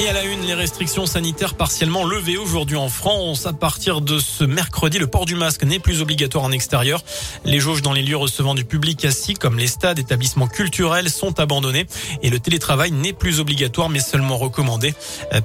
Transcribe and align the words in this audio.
Et 0.00 0.08
à 0.08 0.12
la 0.12 0.22
une, 0.22 0.42
les 0.42 0.54
restrictions 0.54 1.06
sanitaires 1.06 1.54
partiellement 1.54 2.04
levées 2.04 2.36
aujourd'hui 2.36 2.76
en 2.76 2.88
France. 2.88 3.46
À 3.46 3.52
partir 3.52 4.00
de 4.00 4.20
ce 4.20 4.44
mercredi, 4.44 5.00
le 5.00 5.08
port 5.08 5.26
du 5.26 5.34
masque 5.34 5.64
n'est 5.64 5.80
plus 5.80 6.02
obligatoire 6.02 6.44
en 6.44 6.52
extérieur. 6.52 7.02
Les 7.44 7.58
jauges 7.58 7.82
dans 7.82 7.92
les 7.92 8.02
lieux 8.02 8.16
recevant 8.16 8.54
du 8.54 8.64
public 8.64 9.04
assis, 9.04 9.34
comme 9.34 9.58
les 9.58 9.66
stades, 9.66 9.98
établissements 9.98 10.46
culturels, 10.46 11.10
sont 11.10 11.40
abandonnés. 11.40 11.88
Et 12.22 12.30
le 12.30 12.38
télétravail 12.38 12.92
n'est 12.92 13.12
plus 13.12 13.40
obligatoire, 13.40 13.88
mais 13.88 13.98
seulement 13.98 14.36
recommandé. 14.36 14.94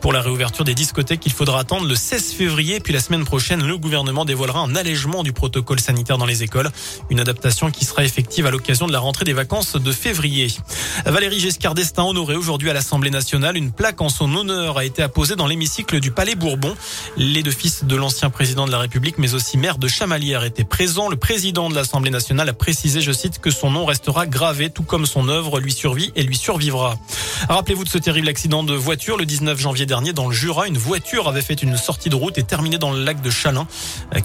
Pour 0.02 0.14
la 0.14 0.22
réouverture 0.22 0.66
des 0.66 0.76
discothèques, 0.76 1.26
il 1.26 1.32
faudra 1.32 1.62
attendre 1.62 1.88
le 1.88 1.96
16 1.96 2.34
février. 2.34 2.80
Puis 2.80 2.94
la 2.94 3.00
semaine 3.00 3.26
prochaine, 3.26 3.66
le 3.66 3.78
gouvernement 3.80 4.24
dévoilera 4.24 4.60
un 4.60 4.76
allègement 4.76 5.24
du 5.24 5.34
protocole 5.34 5.80
sanitaire 5.80 6.20
dans 6.20 6.28
les 6.28 6.44
écoles. 6.44 6.70
Une 7.10 7.20
adaptation 7.20 7.72
qui 7.72 7.86
sera 7.86 8.04
effective 8.04 8.46
à 8.46 8.52
l'occasion 8.52 8.86
de 8.86 8.94
la 8.94 9.00
rentrée 9.00 9.26
des 9.26 9.34
vacances 9.34 9.78
de 9.78 9.92
février. 9.92 10.50
Valérie 11.08 11.40
Giscard 11.40 11.74
d'Estaing 11.74 12.06
honorée 12.06 12.36
aujourd'hui 12.36 12.70
à 12.70 12.74
l'Assemblée 12.74 13.10
nationale. 13.10 13.58
Une 13.58 13.72
plaque 13.72 14.00
en 14.00 14.10
son 14.10 14.43
honneur 14.44 14.78
a 14.78 14.84
été 14.84 15.02
apposée 15.02 15.38
dans 15.38 15.48
l'hémicycle 15.48 16.02
du 16.02 16.12
Palais 16.12 16.36
Bourbon. 16.36 16.76
Les 17.16 17.44
deux 17.44 17.52
fils 17.52 17.86
de 17.86 17.96
l'ancien 17.96 18.30
président 18.30 18.66
de 18.66 18.72
la 18.72 18.78
République, 18.78 19.18
mais 19.18 19.36
aussi 19.36 19.58
maire 19.58 19.78
de 19.78 19.88
Chamalières, 19.88 20.44
étaient 20.44 20.66
présents. 20.66 21.08
Le 21.08 21.16
président 21.16 21.70
de 21.70 21.76
l'Assemblée 21.76 22.12
nationale 22.12 22.50
a 22.50 22.54
précisé, 22.54 23.00
je 23.00 23.14
cite, 23.14 23.40
que 23.40 23.52
son 23.52 23.72
nom 23.72 23.86
restera 23.86 24.28
gravé, 24.28 24.70
tout 24.70 24.84
comme 24.84 25.06
son 25.06 25.30
œuvre 25.30 25.62
lui 25.62 25.72
survit 25.72 26.12
et 26.18 26.24
lui 26.24 26.36
survivra. 26.36 26.98
Rappelez-vous 27.48 27.86
de 27.86 27.90
ce 27.90 27.98
terrible 27.98 28.28
accident 28.28 28.64
de 28.64 28.74
voiture 28.74 29.16
le 29.16 29.26
19 29.26 29.58
janvier 29.58 29.86
dernier 29.86 30.12
dans 30.12 30.28
le 30.28 30.34
Jura. 30.34 30.68
Une 30.68 30.78
voiture 30.78 31.30
avait 31.30 31.42
fait 31.42 31.64
une 31.64 31.78
sortie 31.78 32.10
de 32.10 32.16
route 32.16 32.38
et 32.38 32.44
terminé 32.44 32.78
dans 32.78 32.92
le 32.92 33.02
lac 33.02 33.22
de 33.22 33.30
Chalin. 33.30 33.66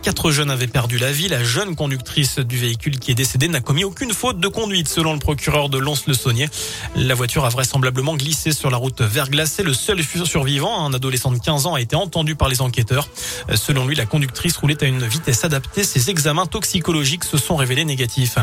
Quatre 0.02 0.32
jeunes 0.32 0.50
avaient 0.50 0.66
perdu 0.66 0.98
la 0.98 1.12
vie. 1.12 1.28
La 1.28 1.44
jeune 1.44 1.76
conductrice 1.76 2.40
du 2.40 2.58
véhicule 2.58 2.98
qui 2.98 3.12
est 3.12 3.14
décédée 3.14 3.46
n'a 3.46 3.60
commis 3.60 3.84
aucune 3.84 4.12
faute 4.12 4.40
de 4.40 4.48
conduite, 4.48 4.88
selon 4.88 5.12
le 5.12 5.20
procureur 5.20 5.68
de 5.68 5.78
Lons-le-Saunier. 5.78 6.48
La 6.96 7.14
voiture 7.14 7.44
a 7.44 7.50
vraisemblablement 7.50 8.16
glissé 8.16 8.50
sur 8.50 8.70
la 8.70 8.78
route 8.78 9.00
verglacée. 9.00 9.62
Le 9.62 9.74
seul 9.74 10.02
survivant, 10.24 10.84
un 10.84 10.94
adolescent 10.94 11.30
de 11.30 11.38
15 11.38 11.66
ans, 11.66 11.74
a 11.74 11.80
été 11.80 11.96
entendu 11.96 12.34
par 12.34 12.48
les 12.48 12.60
enquêteurs. 12.60 13.08
Selon 13.54 13.86
lui, 13.86 13.96
la 13.96 14.06
conductrice 14.06 14.56
roulait 14.56 14.82
à 14.82 14.86
une 14.86 15.06
vitesse 15.06 15.44
adaptée. 15.44 15.84
Ses 15.84 16.10
examens 16.10 16.46
toxicologiques 16.46 17.24
se 17.24 17.36
sont 17.36 17.56
révélés 17.56 17.84
négatifs. 17.84 18.36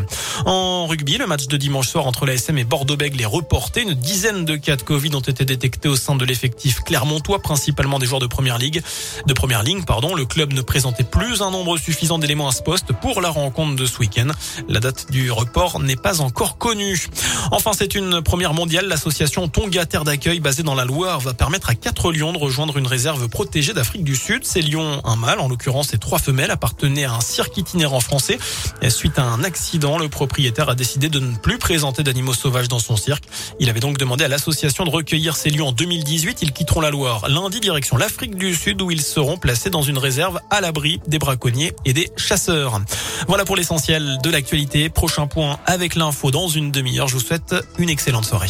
En 0.45 0.88
rugby, 0.88 1.17
le 1.17 1.27
match 1.27 1.47
de 1.47 1.57
dimanche 1.57 1.88
soir 1.88 2.07
entre 2.07 2.25
l'ASM 2.25 2.57
et 2.57 2.63
Bordeaux-Bègles 2.63 3.22
est 3.22 3.25
reporté. 3.25 3.81
Une 3.81 3.94
dizaine 3.94 4.45
de 4.45 4.55
cas 4.55 4.75
de 4.75 4.81
Covid 4.81 5.16
ont 5.16 5.19
été 5.22 5.45
détectés 5.45 5.89
au 5.89 5.95
sein 5.95 6.16
de 6.16 6.25
l'effectif 6.25 6.81
clermontois, 6.81 7.41
principalement 7.41 8.00
des 8.00 8.05
joueurs 8.05 8.22
de 8.22 8.27
première 8.27 8.57
ligue, 8.57 8.81
de 9.25 9.33
première 9.33 9.63
ligne, 9.63 9.83
pardon. 9.83 10.16
Le 10.16 10.25
club 10.25 10.53
ne 10.53 10.61
présentait 10.61 11.03
plus 11.03 11.41
un 11.41 11.52
nombre 11.52 11.77
suffisant 11.77 12.19
d'éléments 12.19 12.47
à 12.47 12.52
ce 12.52 12.61
poste 12.61 12.94
pour 12.94 13.22
la 13.22 13.29
rencontre 13.29 13.75
de 13.75 13.85
ce 13.85 14.00
week-end. 14.00 14.27
La 14.67 14.79
date 14.79 15.11
du 15.11 15.31
report 15.31 15.79
n'est 15.79 15.95
pas 15.95 16.22
encore 16.22 16.57
connue. 16.57 17.07
Enfin, 17.52 17.72
c'est 17.73 17.95
une 17.95 18.22
première 18.22 18.53
mondiale. 18.53 18.88
L'association 18.88 19.47
Tonga 19.47 19.85
Terre 19.85 20.03
d'accueil, 20.03 20.39
basée 20.39 20.63
dans 20.63 20.75
la 20.75 20.85
Loire, 20.85 21.19
va 21.19 21.33
permettre 21.55 21.69
à 21.69 21.75
quatre 21.75 22.11
lions 22.11 22.33
de 22.33 22.37
rejoindre 22.37 22.77
une 22.77 22.85
réserve 22.85 23.29
protégée 23.29 23.71
d'Afrique 23.71 24.03
du 24.03 24.17
Sud. 24.17 24.43
Ces 24.43 24.61
lions, 24.61 24.99
un 25.05 25.15
mâle, 25.15 25.39
en 25.39 25.47
l'occurrence, 25.47 25.93
et 25.93 25.97
trois 25.97 26.19
femelles, 26.19 26.51
appartenaient 26.51 27.05
à 27.05 27.13
un 27.13 27.21
cirque 27.21 27.55
itinérant 27.55 28.01
français. 28.01 28.37
Et 28.81 28.89
suite 28.89 29.17
à 29.19 29.23
un 29.23 29.41
accident, 29.41 29.97
le 29.97 30.09
propriétaire 30.09 30.67
a 30.67 30.75
décidé 30.75 31.07
de 31.07 31.21
ne 31.21 31.33
plus 31.37 31.57
présenter 31.57 32.03
d'animaux 32.03 32.33
sauvages 32.33 32.67
dans 32.67 32.79
son 32.79 32.97
cirque. 32.97 33.23
Il 33.61 33.69
avait 33.69 33.79
donc 33.79 33.97
demandé 33.97 34.25
à 34.25 34.27
l'association 34.27 34.83
de 34.83 34.89
recueillir 34.89 35.37
ces 35.37 35.49
lions 35.49 35.69
en 35.69 35.71
2018. 35.71 36.41
Ils 36.41 36.51
quitteront 36.51 36.81
la 36.81 36.89
Loire 36.89 37.29
lundi 37.29 37.61
direction 37.61 37.95
l'Afrique 37.95 38.35
du 38.35 38.53
Sud 38.53 38.81
où 38.81 38.91
ils 38.91 39.01
seront 39.01 39.37
placés 39.37 39.69
dans 39.69 39.81
une 39.81 39.97
réserve 39.97 40.41
à 40.49 40.59
l'abri 40.59 40.99
des 41.07 41.19
braconniers 41.19 41.73
et 41.85 41.93
des 41.93 42.11
chasseurs. 42.17 42.81
Voilà 43.29 43.45
pour 43.45 43.55
l'essentiel 43.55 44.17
de 44.21 44.29
l'actualité. 44.29 44.89
Prochain 44.89 45.27
point 45.27 45.57
avec 45.65 45.95
l'info 45.95 46.31
dans 46.31 46.49
une 46.49 46.71
demi-heure. 46.71 47.07
Je 47.07 47.13
vous 47.13 47.21
souhaite 47.21 47.55
une 47.77 47.89
excellente 47.89 48.25
soirée. 48.25 48.49